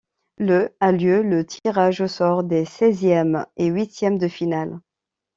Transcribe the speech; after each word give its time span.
Le 0.39 0.73
a 0.79 0.91
lieu 0.91 1.21
le 1.21 1.45
tirage 1.45 2.01
au 2.01 2.07
sort 2.07 2.43
des 2.43 2.65
seizièmes 2.65 3.45
et 3.57 3.67
huitièmes 3.67 4.17
de 4.17 4.27
finale. 4.27 4.79